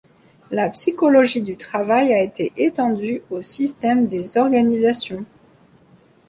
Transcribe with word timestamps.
La 0.49 0.67
psychologie 0.71 1.41
du 1.43 1.57
travail 1.57 2.11
a 2.11 2.19
été 2.23 2.51
étendue 2.57 3.21
au 3.29 3.43
système 3.43 4.07
des 4.07 4.35
organisations. 4.35 5.25